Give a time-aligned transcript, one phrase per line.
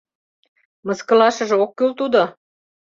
[0.85, 2.23] Мыскылашыже ок кӱл тудо...